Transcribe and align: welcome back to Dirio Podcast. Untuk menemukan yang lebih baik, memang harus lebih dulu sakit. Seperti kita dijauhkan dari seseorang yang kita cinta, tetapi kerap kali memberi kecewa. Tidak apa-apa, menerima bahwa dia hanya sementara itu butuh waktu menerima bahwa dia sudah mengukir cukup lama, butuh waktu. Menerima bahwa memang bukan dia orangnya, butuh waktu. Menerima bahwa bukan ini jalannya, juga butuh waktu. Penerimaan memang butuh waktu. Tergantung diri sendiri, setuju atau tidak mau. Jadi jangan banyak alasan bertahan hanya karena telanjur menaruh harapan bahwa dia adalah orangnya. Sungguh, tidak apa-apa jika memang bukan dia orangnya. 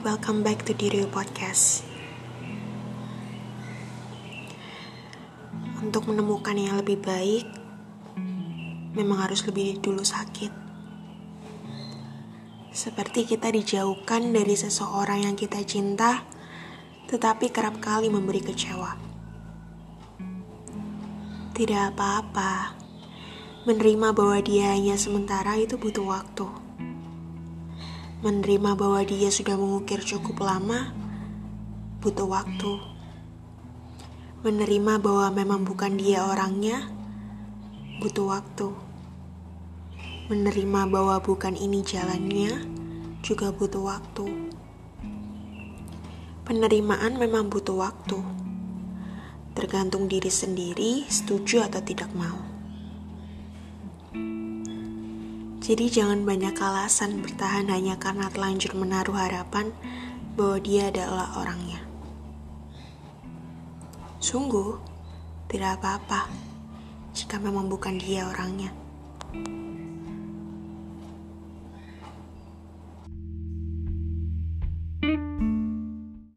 welcome 0.00 0.40
back 0.40 0.64
to 0.64 0.72
Dirio 0.72 1.04
Podcast. 1.12 1.84
Untuk 5.84 6.08
menemukan 6.08 6.56
yang 6.56 6.80
lebih 6.80 6.96
baik, 7.04 7.44
memang 8.96 9.28
harus 9.28 9.44
lebih 9.44 9.76
dulu 9.84 10.00
sakit. 10.00 10.48
Seperti 12.72 13.28
kita 13.28 13.52
dijauhkan 13.52 14.32
dari 14.32 14.56
seseorang 14.56 15.28
yang 15.28 15.36
kita 15.36 15.60
cinta, 15.68 16.24
tetapi 17.12 17.52
kerap 17.52 17.84
kali 17.84 18.08
memberi 18.08 18.40
kecewa. 18.40 18.96
Tidak 21.52 21.92
apa-apa, 21.92 22.80
menerima 23.68 24.16
bahwa 24.16 24.40
dia 24.40 24.72
hanya 24.72 24.96
sementara 24.96 25.60
itu 25.60 25.76
butuh 25.76 26.08
waktu 26.08 26.69
menerima 28.20 28.76
bahwa 28.76 29.00
dia 29.00 29.32
sudah 29.32 29.56
mengukir 29.56 30.04
cukup 30.04 30.44
lama, 30.44 30.92
butuh 32.04 32.28
waktu. 32.28 32.76
Menerima 34.44 35.00
bahwa 35.00 35.32
memang 35.32 35.64
bukan 35.64 35.96
dia 35.96 36.28
orangnya, 36.28 36.84
butuh 38.04 38.28
waktu. 38.28 38.76
Menerima 40.28 40.80
bahwa 40.92 41.16
bukan 41.24 41.56
ini 41.56 41.80
jalannya, 41.80 42.60
juga 43.24 43.56
butuh 43.56 43.88
waktu. 43.88 44.28
Penerimaan 46.44 47.16
memang 47.16 47.48
butuh 47.48 47.80
waktu. 47.80 48.20
Tergantung 49.56 50.12
diri 50.12 50.28
sendiri, 50.28 51.08
setuju 51.08 51.64
atau 51.64 51.80
tidak 51.80 52.12
mau. 52.12 52.59
Jadi 55.70 55.86
jangan 55.86 56.26
banyak 56.26 56.58
alasan 56.58 57.22
bertahan 57.22 57.70
hanya 57.70 57.94
karena 57.94 58.26
telanjur 58.26 58.74
menaruh 58.74 59.14
harapan 59.14 59.70
bahwa 60.34 60.58
dia 60.58 60.90
adalah 60.90 61.38
orangnya. 61.38 61.78
Sungguh, 64.18 64.82
tidak 65.46 65.78
apa-apa 65.78 66.26
jika 67.14 67.38
memang 67.38 67.70
bukan 67.70 68.02
dia 68.02 68.26
orangnya. 68.26 68.74